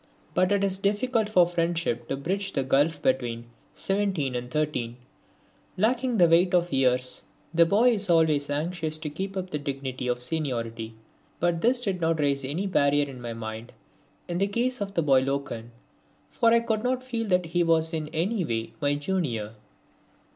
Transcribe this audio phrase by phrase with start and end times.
[0.33, 4.97] But it is difficult for friendship to bridge the gulf between 17 and 13.
[5.77, 7.21] Lacking the weight of years
[7.53, 10.95] the boy is always anxious to keep up the dignity of seniority.
[11.39, 13.73] But this did not raise any barrier in my mind
[14.27, 15.69] in the case of the boy Loken,
[16.31, 19.51] for I could not feel that he was in any way my junior.